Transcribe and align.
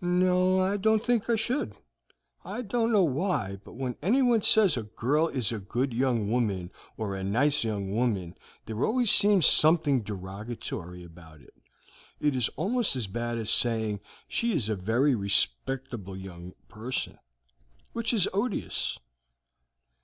"No, 0.00 0.58
I 0.60 0.76
don't 0.76 1.06
think 1.06 1.30
I 1.30 1.36
should. 1.36 1.76
I 2.44 2.62
don't 2.62 2.90
know 2.90 3.04
why, 3.04 3.60
but 3.64 3.74
when 3.74 3.94
anyone 4.02 4.42
says 4.42 4.76
a 4.76 4.82
girl 4.82 5.28
is 5.28 5.52
a 5.52 5.60
good 5.60 5.94
young 5.94 6.28
woman 6.28 6.72
or 6.96 7.14
a 7.14 7.22
nice 7.22 7.62
young 7.62 7.94
woman, 7.94 8.36
there 8.66 8.84
always 8.84 9.08
seems 9.12 9.46
something 9.46 10.02
derogatory 10.02 11.04
about 11.04 11.40
it; 11.42 11.54
it 12.18 12.34
is 12.34 12.48
almost 12.56 12.96
as 12.96 13.06
bad 13.06 13.38
as 13.38 13.50
saying 13.50 14.00
she 14.26 14.52
is 14.52 14.68
a 14.68 14.74
very 14.74 15.14
respectable 15.14 16.16
young 16.16 16.54
person, 16.68 17.16
which 17.92 18.12
is 18.12 18.26
odious." 18.32 18.98